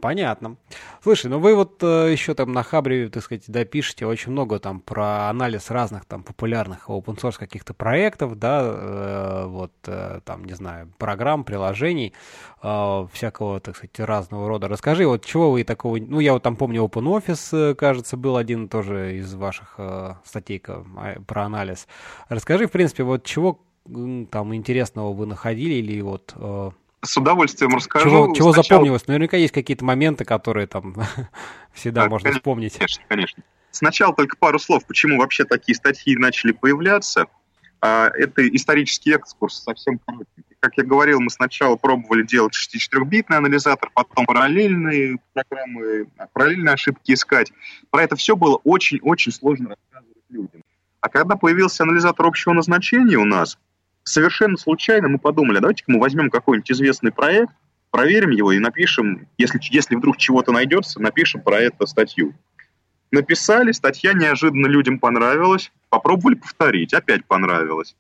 [0.01, 0.57] Понятно.
[1.03, 4.81] Слушай, ну вы вот э, еще там на Хабре, так сказать, допишете очень много там
[4.81, 10.55] про анализ разных там популярных open source каких-то проектов, да, э, вот э, там, не
[10.55, 12.13] знаю, программ, приложений,
[12.63, 14.69] э, всякого, так сказать, разного рода.
[14.69, 18.69] Расскажи, вот чего вы такого, ну я вот там помню OpenOffice, э, кажется, был один
[18.69, 21.89] тоже из ваших э, статей а, про анализ.
[22.29, 23.61] Расскажи, в принципе, вот чего
[24.31, 26.35] там интересного вы находили или вот...
[26.37, 26.71] Э,
[27.03, 28.09] с удовольствием расскажу.
[28.09, 28.79] Чего, чего Сначала...
[28.79, 29.07] запомнилось?
[29.07, 30.95] Наверняка есть какие-то моменты, которые там
[31.73, 32.75] всегда да, можно конечно, вспомнить.
[32.75, 33.43] Конечно, конечно.
[33.71, 37.27] Сначала только пару слов, почему вообще такие статьи начали появляться.
[37.81, 40.57] А, это исторический экскурс, совсем коротенький.
[40.59, 47.53] Как я говорил, мы сначала пробовали делать 64-битный анализатор, потом параллельные программы, параллельные ошибки искать.
[47.91, 50.63] Про это все было очень-очень сложно рассказывать людям.
[51.01, 53.57] А когда появился анализатор общего назначения у нас,
[54.09, 57.53] совершенно случайно мы подумали, давайте-ка мы возьмем какой-нибудь известный проект,
[57.91, 62.35] проверим его и напишем, если, если вдруг чего-то найдется, напишем про это статью.
[63.11, 67.97] Написали, статья неожиданно людям понравилась, попробовали повторить, опять понравилось.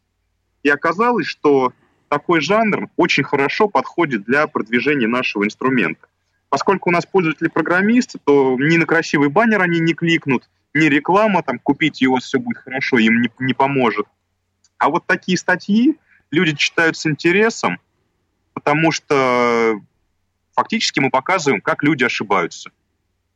[0.62, 1.72] И оказалось, что
[2.08, 6.06] такой жанр очень хорошо подходит для продвижения нашего инструмента.
[6.50, 11.42] Поскольку у нас пользователи программисты, то ни на красивый баннер они не кликнут, ни реклама,
[11.42, 14.06] там, купить его все будет хорошо, им не, не поможет.
[14.78, 15.96] А вот такие статьи
[16.30, 17.78] люди читают с интересом,
[18.54, 19.80] потому что
[20.54, 22.70] фактически мы показываем, как люди ошибаются.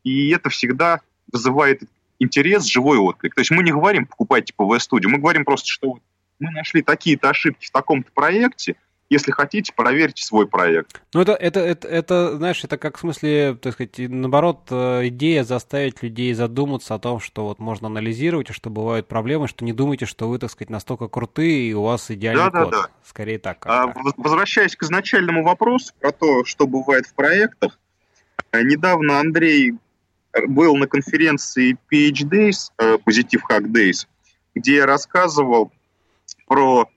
[0.05, 1.01] И это всегда
[1.31, 1.83] вызывает
[2.19, 3.35] интерес, живой отклик.
[3.35, 5.99] То есть мы не говорим «покупайте Studio», мы говорим просто, что
[6.39, 8.77] мы нашли такие-то ошибки в таком-то проекте,
[9.13, 11.03] если хотите, проверьте свой проект.
[11.13, 15.45] Ну, это, это, это, это, знаешь, это как в смысле, так сказать, наоборот, э, идея
[15.45, 19.75] заставить людей задуматься о том, что вот можно анализировать, и что бывают проблемы, что не
[19.75, 22.71] думайте, что вы, так сказать, настолько крутые, и у вас идеальный да, код.
[22.71, 22.89] Да, да.
[23.05, 23.67] Скорее так.
[23.67, 27.79] А, возвращаясь к изначальному вопросу про то, что бывает в проектах,
[28.53, 29.75] э, недавно Андрей
[30.49, 34.07] был на конференции PH Days, э, Positive Hack Days,
[34.55, 35.71] где я рассказывал
[36.47, 36.89] про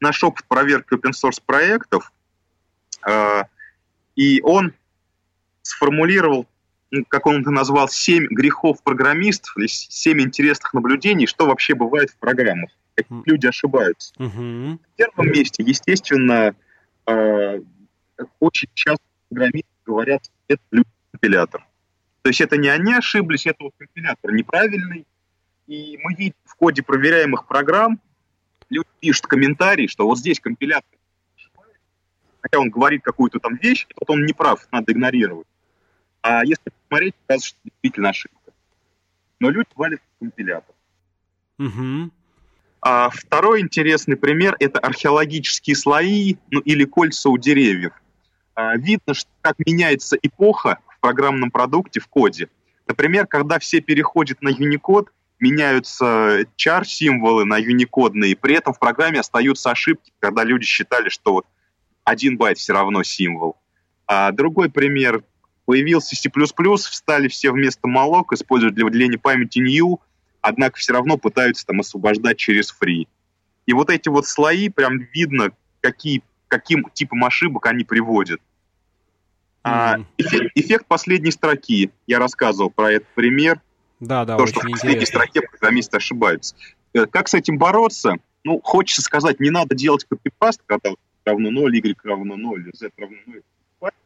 [0.00, 2.12] наш опыт проверки open source проектов,
[3.06, 3.42] э,
[4.16, 4.72] и он
[5.62, 6.46] сформулировал,
[6.90, 12.10] ну, как он это назвал, семь грехов программистов, или семь интересных наблюдений, что вообще бывает
[12.10, 14.12] в программах, как люди ошибаются.
[14.18, 14.78] Mm-hmm.
[14.78, 16.54] В первом месте, естественно,
[17.06, 17.60] э,
[18.40, 20.62] очень часто программисты говорят, это
[21.10, 21.66] компилятор.
[22.22, 25.06] То есть это не они ошиблись, это вот компилятор неправильный.
[25.66, 28.00] И мы видим в коде проверяемых программ,
[28.70, 30.94] люди пишут комментарии, что вот здесь компилятор
[32.44, 35.46] хотя он говорит какую-то там вещь, вот он не прав, надо игнорировать.
[36.20, 38.52] А если посмотреть, кажется, что действительно ошибка.
[39.40, 40.74] Но люди валят компилятор.
[41.58, 42.10] Угу.
[42.82, 47.92] А второй интересный пример– это археологические слои ну, или кольца у деревьев.
[48.54, 52.50] А, видно, что как меняется эпоха в программном продукте, в коде.
[52.86, 55.06] Например, когда все переходят на Unicode–
[55.40, 61.46] меняются char-символы на юникодные, при этом в программе остаются ошибки, когда люди считали, что вот
[62.04, 63.56] один байт все равно символ.
[64.06, 65.24] А другой пример.
[65.66, 66.30] Появился C++,
[66.76, 69.98] встали все вместо молок, используют для выделения памяти new,
[70.42, 73.08] однако все равно пытаются там освобождать через free.
[73.64, 78.40] И вот эти вот слои, прям видно, какие, каким типом ошибок они приводят.
[79.64, 79.70] Mm-hmm.
[79.72, 81.90] А, эффект, эффект последней строки.
[82.06, 83.62] Я рассказывал про этот пример.
[84.00, 86.56] Да, да, То, что в последней строке программисты ошибаются.
[86.92, 88.16] Э, как с этим бороться?
[88.42, 90.90] Ну, хочется сказать, не надо делать копипаст, когда
[91.24, 93.42] равно 0, y равно 0, z равно 0.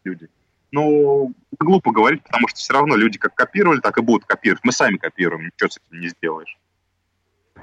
[0.05, 0.29] Люди.
[0.71, 4.65] Но глупо говорить, потому что все равно люди как копировали, так и будут копировать.
[4.65, 6.59] Мы сами копируем, ничего с этим не сделаешь.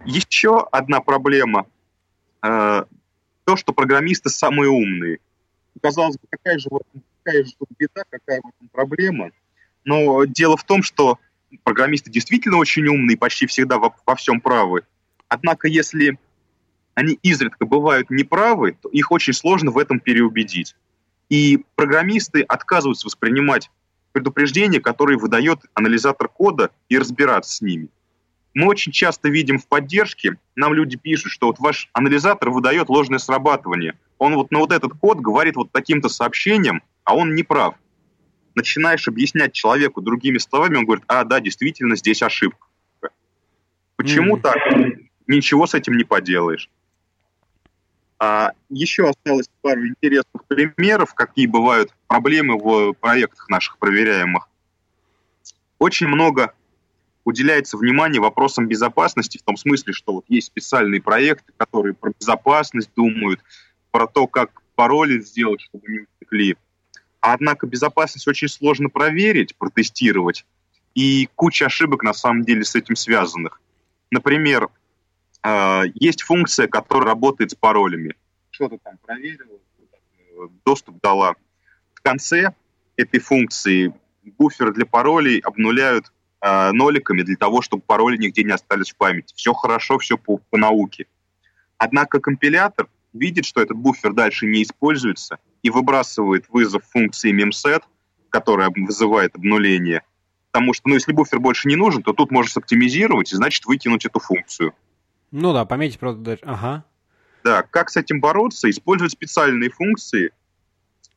[0.06, 1.68] Еще одна проблема.
[2.42, 2.86] Э,
[3.46, 5.20] то, что программисты самые умные.
[5.82, 6.70] Казалось бы, какая же,
[7.24, 9.32] какая же тут беда, какая в этом проблема.
[9.84, 11.20] Но дело в том, что
[11.64, 14.84] программисты действительно очень умные, почти всегда во, во всем правы.
[15.28, 16.18] Однако, если
[16.94, 20.76] они изредка бывают неправы, то их очень сложно в этом переубедить.
[21.30, 23.70] И программисты отказываются воспринимать
[24.12, 27.90] предупреждения, которые выдает анализатор кода, и разбираться с ними.
[28.54, 33.20] Мы очень часто видим в поддержке, нам люди пишут, что вот ваш анализатор выдает ложное
[33.20, 34.00] срабатывание.
[34.18, 37.76] Он вот на вот этот код говорит вот таким-то сообщением, а он не прав.
[38.56, 42.68] Начинаешь объяснять человеку другими словами, он говорит, а, да, действительно, здесь ошибка.
[43.98, 44.42] Почему mm-hmm.
[44.42, 44.58] так?
[45.28, 46.70] Ничего с этим не поделаешь.
[48.18, 54.48] А еще осталось пару интересных примеров, какие бывают проблемы в проектах наших проверяемых.
[55.80, 56.54] Очень много
[57.26, 62.92] уделяется внимание вопросам безопасности в том смысле, что вот есть специальные проекты, которые про безопасность
[62.96, 63.42] думают,
[63.92, 66.56] про то, как пароли сделать, чтобы не утекли.
[67.34, 70.46] Однако безопасность очень сложно проверить, протестировать,
[70.94, 73.60] и куча ошибок на самом деле с этим связанных.
[74.12, 74.70] Например,
[75.44, 78.16] э, есть функция, которая работает с паролями.
[78.52, 79.58] Что-то там проверила,
[80.64, 81.34] доступ дала.
[81.96, 82.54] В конце
[82.96, 83.92] этой функции
[84.38, 89.34] буфер для паролей обнуляют э, ноликами для того, чтобы пароли нигде не остались в памяти.
[89.36, 91.08] Все хорошо, все по, по науке.
[91.80, 97.82] Однако компилятор видит, что этот буфер дальше не используется и выбрасывает вызов функции memset,
[98.30, 100.04] которая вызывает обнуление.
[100.52, 104.06] Потому что, ну, если буфер больше не нужен, то тут можно оптимизировать и, значит, выкинуть
[104.06, 104.76] эту функцию.
[105.32, 106.38] Ну да, пометить просто...
[106.44, 106.86] Ага.
[107.44, 108.70] Да, как с этим бороться?
[108.70, 110.34] Использовать специальные функции,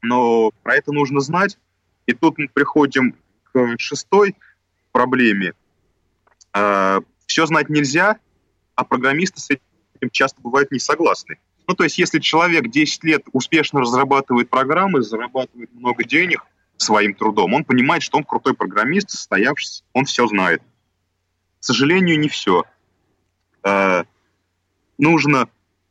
[0.00, 1.58] но про это нужно знать.
[2.06, 3.16] И тут мы приходим
[3.52, 4.34] к шестой
[4.92, 5.52] проблеме.
[6.54, 8.16] А, Все знать нельзя,
[8.76, 11.36] а программисты с этим часто бывают не согласны.
[11.68, 16.46] Ну, то есть, если человек 10 лет успешно разрабатывает программы, зарабатывает много денег
[16.78, 20.62] своим трудом, он понимает, что он крутой программист, состоявшийся, он все знает.
[21.60, 22.64] К сожалению, не все.
[23.62, 24.04] А,
[24.96, 25.50] нужно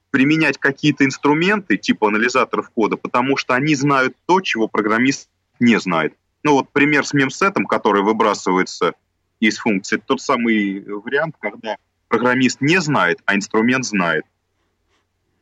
[0.10, 6.16] применять какие-то инструменты типа анализаторов кода, потому что они знают то, чего программист не знает.
[6.42, 8.94] Ну вот пример с мемсетом, который выбрасывается
[9.40, 14.26] из функции, тот самый вариант, когда программист не знает, а инструмент знает.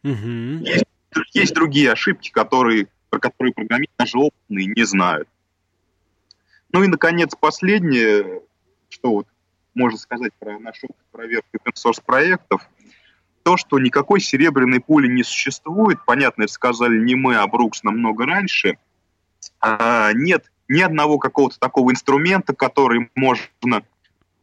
[0.06, 0.64] Угу.
[0.64, 0.86] Есть,
[1.34, 5.28] есть другие ошибки, которые, про которые программисты даже опытные не знают.
[6.72, 8.42] Ну и, наконец, последнее,
[8.90, 9.28] что вот
[9.74, 12.70] можно сказать про наш опыт проверки open проектов,
[13.42, 18.26] то, что никакой серебряной пули не существует, понятно, это сказали не мы, а Брукс намного
[18.26, 18.78] раньше,
[19.60, 23.84] а нет ни одного какого-то такого инструмента, который можно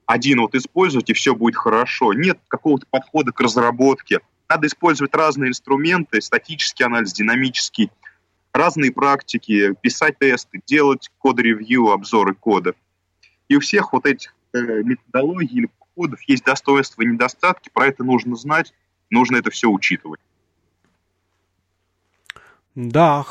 [0.06, 2.12] один вот использовать, и все будет хорошо.
[2.12, 4.20] Нет какого-то подхода к разработке.
[4.48, 7.90] Надо использовать разные инструменты, статический анализ, динамический,
[8.52, 12.74] разные практики, писать тесты, делать код-ревью, обзоры кода.
[13.48, 18.04] И у всех вот этих э, методологий или подходов есть достоинства и недостатки, про это
[18.04, 18.72] нужно знать,
[19.10, 20.20] нужно это все учитывать.
[22.74, 23.26] Да,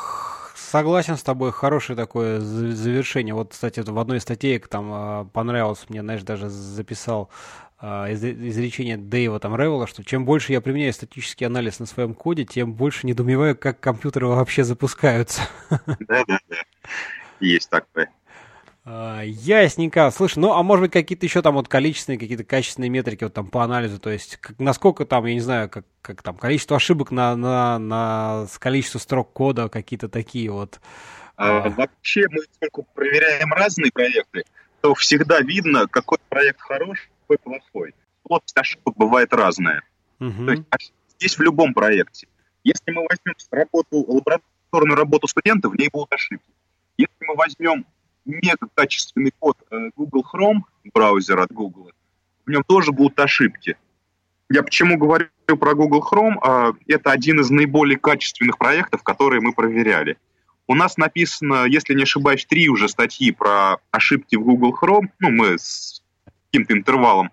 [0.54, 3.34] согласен с тобой, хорошее такое завершение.
[3.34, 7.28] Вот, кстати, в одной из статей там а, понравилось мне, знаешь, даже записал
[7.84, 12.44] а, изречение Дэйва там Ревела, что чем больше я применяю статический анализ на своем коде,
[12.44, 15.42] тем больше недоумеваю, как компьютеры вообще запускаются.
[15.98, 16.56] Да-да-да,
[17.40, 18.08] есть такое.
[18.84, 20.12] А, ясненько.
[20.12, 23.48] Слушай, ну а может быть какие-то еще там вот количественные, какие-то качественные метрики вот там
[23.48, 27.10] по анализу, то есть как, насколько там, я не знаю, как, как там количество ошибок
[27.10, 30.80] на, на, на количество строк кода, какие-то такие вот.
[31.34, 34.44] А, вообще мы поскольку проверяем разные проекты,
[34.82, 37.94] то всегда видно, какой проект хороший, какой плохой.
[38.22, 39.82] Плотность ошибок бывает разная.
[40.20, 40.46] Угу.
[40.46, 42.28] То есть есть в любом проекте.
[42.64, 46.50] Если мы возьмем работу, лабораторную работу студента, в ней будут ошибки.
[46.96, 47.86] Если мы возьмем
[48.24, 50.60] мега качественный код э, Google Chrome,
[50.92, 51.90] браузер от Google,
[52.46, 53.76] в нем тоже будут ошибки.
[54.48, 56.34] Я почему говорю про Google Chrome?
[56.42, 60.18] А, это один из наиболее качественных проектов, которые мы проверяли.
[60.68, 65.08] У нас написано, если не ошибаюсь, три уже статьи про ошибки в Google Chrome.
[65.18, 66.01] Ну, мы с
[66.52, 67.30] каким-то интервалом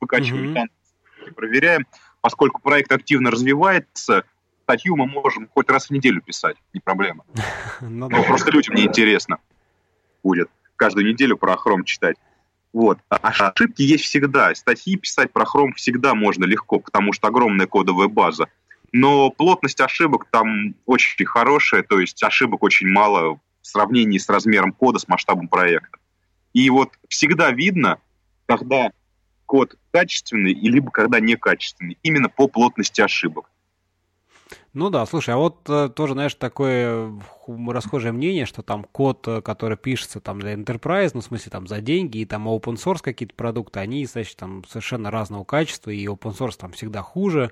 [0.00, 1.34] выкачиваем mm-hmm.
[1.34, 1.86] проверяем.
[2.20, 4.24] Поскольку проект активно развивается,
[4.62, 7.24] статью мы можем хоть раз в неделю писать, не проблема.
[7.80, 8.22] ну, да.
[8.22, 9.38] Просто людям не интересно
[10.22, 12.16] будет каждую неделю про Chrome читать.
[12.72, 12.98] Вот.
[13.08, 14.54] А ошибки есть всегда.
[14.54, 18.48] Статьи писать про Chrome всегда можно легко, потому что огромная кодовая база.
[18.92, 24.72] Но плотность ошибок там очень хорошая, то есть ошибок очень мало в сравнении с размером
[24.72, 25.98] кода, с масштабом проекта.
[26.52, 27.98] И вот всегда видно,
[28.46, 28.92] когда
[29.46, 33.50] код качественный, либо когда некачественный, именно по плотности ошибок.
[34.74, 37.12] Ну да, слушай, а вот э, тоже, знаешь, такое
[37.46, 41.66] расхожее мнение, что там код, э, который пишется там для Enterprise, ну, в смысле, там
[41.66, 46.06] за деньги, и там open source какие-то продукты, они, значит, там совершенно разного качества, и
[46.06, 47.50] open source там всегда хуже,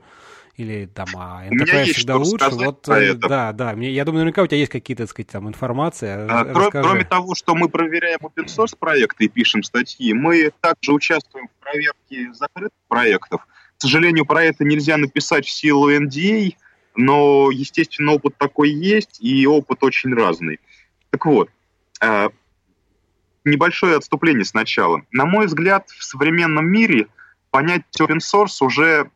[0.57, 2.49] или там, а Enterprise всегда лучше.
[2.53, 5.47] Вот, э, да, да, мне, я думаю, наверняка у тебя есть какие-то, так сказать, там
[5.47, 6.27] информация.
[6.27, 10.95] А, кроме, кроме того, что мы проверяем open source проекты и пишем статьи, мы также
[10.95, 13.47] участвуем в проверке закрытых проектов.
[13.77, 16.55] К сожалению, про это нельзя написать в силу NDA,
[16.95, 20.61] но, естественно, опыт такой есть, и опыт очень разный.
[21.11, 21.51] Так вот,
[22.01, 22.29] э,
[23.45, 25.03] небольшое отступление сначала.
[25.13, 27.07] На мой взгляд, в современном мире
[27.51, 29.11] понятие open source уже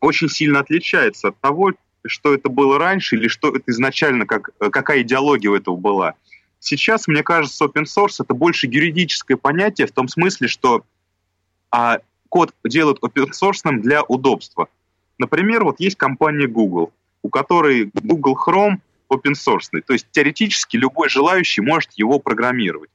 [0.00, 1.72] очень сильно отличается от того,
[2.06, 6.14] что это было раньше или что это изначально, как, какая идеология у этого была.
[6.58, 10.84] Сейчас, мне кажется, open source это больше юридическое понятие в том смысле, что
[11.70, 11.98] а,
[12.28, 14.68] код делают open source для удобства.
[15.18, 16.92] Например, вот есть компания Google,
[17.22, 18.76] у которой Google Chrome
[19.10, 19.68] open source.
[19.86, 22.90] То есть теоретически любой желающий может его программировать.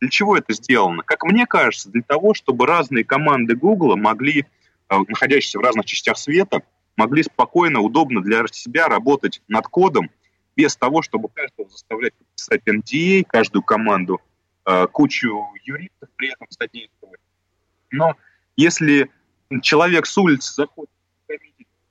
[0.00, 1.02] Для чего это сделано?
[1.02, 4.46] Как мне кажется, для того, чтобы разные команды Google могли,
[4.88, 6.62] э, находящиеся в разных частях света,
[6.96, 10.10] могли спокойно, удобно для себя работать над кодом,
[10.56, 14.20] без того, чтобы каждого заставлять подписать NDA, каждую команду,
[14.66, 17.20] э, кучу юристов при этом содействовать.
[17.90, 18.14] Но
[18.56, 19.10] если
[19.62, 20.90] человек с улицы заходит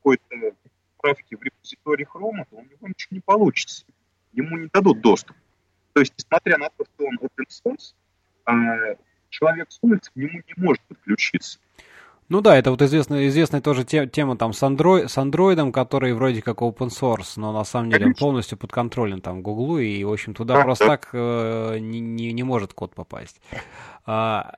[0.03, 0.55] какой-то
[1.01, 3.85] трафике в репозитории Chrome, то у него ничего не получится.
[4.33, 5.35] Ему не дадут доступ.
[5.93, 7.93] То есть, несмотря на то, что он open source,
[8.45, 8.95] а,
[9.29, 11.59] человек с улицы к нему не может подключиться.
[12.29, 16.41] Ну да, это вот известная, известная тоже тема там с, Android, с андроидом, который вроде
[16.41, 18.25] как open source, но на самом деле Конечно.
[18.25, 20.91] он полностью подконтролен там Гуглу, и, в общем, туда да, просто да.
[20.91, 23.41] так э, не, не, не может код попасть.
[24.05, 24.55] А...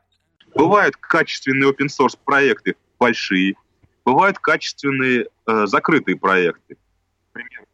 [0.54, 3.56] Бывают качественные open source проекты, большие,
[4.06, 6.78] бывают качественные э, закрытые проекты.
[7.34, 7.66] Например,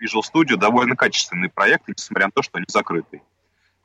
[0.00, 3.22] Visual Studio довольно качественные проекты, несмотря на то, что они закрытые.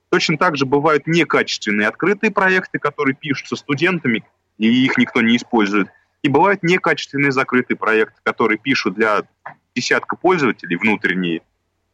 [0.10, 4.24] Точно так же бывают некачественные открытые проекты, которые пишутся студентами,
[4.58, 5.90] и их никто не использует.
[6.22, 9.24] И бывают некачественные закрытые проекты, которые пишут для
[9.76, 11.42] десятка пользователей внутренние,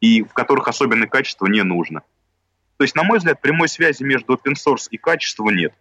[0.01, 2.01] и в которых особенное качество не нужно.
[2.78, 5.74] То есть, на мой взгляд, прямой связи между open source и качеством нет.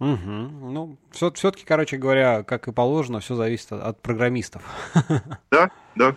[0.00, 0.08] Угу.
[0.08, 4.62] Ну, все, все-таки, короче говоря, как и положено, все зависит от, от программистов.
[5.50, 6.16] Да, да.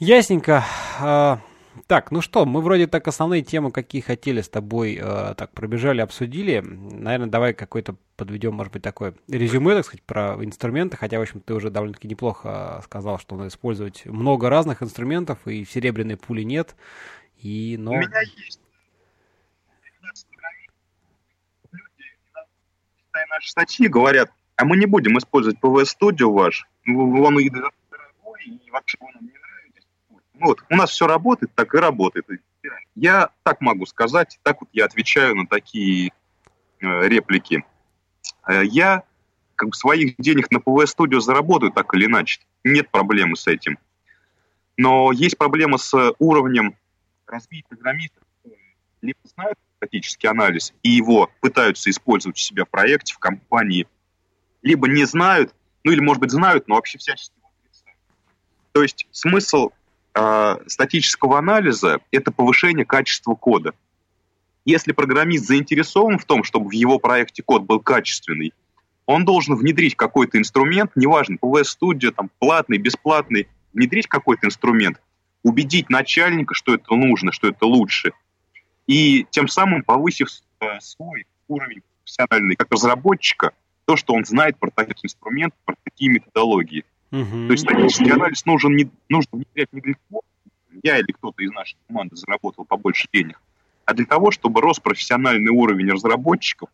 [0.00, 0.64] Ясненько.
[0.98, 1.38] А,
[1.86, 6.00] так, ну что, мы вроде так основные темы, какие хотели с тобой, э, так пробежали,
[6.00, 6.60] обсудили.
[6.60, 11.40] Наверное, давай какой-то подведем, может быть, такое резюме, так сказать, про инструменты, хотя, в общем,
[11.40, 16.74] ты уже довольно-таки неплохо сказал, что надо использовать много разных инструментов, и серебряной пули нет.
[17.38, 17.92] И, но...
[17.92, 18.59] У меня есть
[23.30, 28.98] наши статьи, говорят, а мы не будем использовать Studio ваш, он и дорогой, и вообще
[29.00, 29.86] вы нам не нравитесь.
[30.34, 32.26] Вот, у нас все работает, так и работает.
[32.94, 36.12] Я так могу сказать, так вот я отвечаю на такие
[36.80, 37.64] э, реплики.
[38.46, 39.04] Э, я
[39.54, 42.40] как бы своих денег на Studio заработаю так или иначе.
[42.64, 43.78] Нет проблемы с этим.
[44.76, 46.76] Но есть проблема с уровнем
[47.26, 48.22] развития программистов,
[49.02, 53.86] либо знают статический анализ и его пытаются использовать у себя в проекте, в компании,
[54.62, 55.54] либо не знают,
[55.84, 57.98] ну или, может быть, знают, но вообще всячески отрицают.
[58.72, 59.70] То есть смысл
[60.14, 63.72] э, статического анализа– это повышение качества кода.
[64.66, 68.52] Если программист заинтересован в том, чтобы в его проекте код был качественный,
[69.06, 75.00] он должен внедрить какой-то инструмент, неважно, PV Studio, там, платный, бесплатный, внедрить какой-то инструмент,
[75.42, 78.12] убедить начальника, что это нужно, что это лучше–
[78.90, 80.28] и тем самым повысив
[80.58, 83.52] э, свой уровень профессиональный как разработчика,
[83.84, 86.84] то, что он знает про такой инструмент, про такие методологии.
[87.12, 87.46] Uh-huh.
[87.46, 90.22] То есть статический анализ нужен не, нужно внедрять не для того,
[90.82, 93.40] я или кто-то из нашей команды заработал побольше денег,
[93.84, 96.68] а для того, чтобы рос профессиональный уровень разработчиков,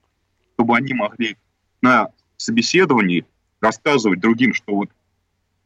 [0.55, 1.37] чтобы они могли
[1.83, 2.09] на
[2.39, 3.27] собеседовании
[3.61, 4.89] рассказывать другим, что вот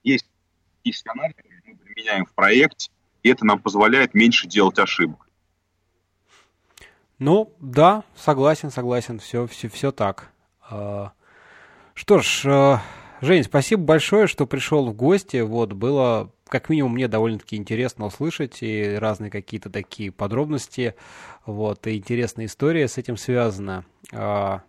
[0.02, 0.26] есть
[0.74, 2.90] статический анализ, мы применяем в проекте,
[3.22, 5.29] и это нам позволяет меньше делать ошибок.
[7.20, 10.32] Ну, да, согласен, согласен, все, все, все так.
[10.68, 11.12] А,
[11.94, 12.78] что ж, э,
[13.20, 15.42] Жень, спасибо большое, что пришел в гости.
[15.42, 20.94] Вот, было, как минимум, мне довольно-таки интересно услышать и разные какие-то такие подробности.
[21.44, 23.84] Вот, и интересная история с этим связана.
[24.12, 24.62] А,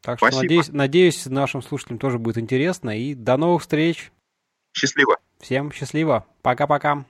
[0.00, 2.98] так что, надеюсь, надеюсь, нашим слушателям тоже будет интересно.
[2.98, 4.10] И до новых встреч.
[4.72, 5.18] Счастливо.
[5.38, 6.24] Всем счастливо.
[6.40, 7.04] Пока-пока.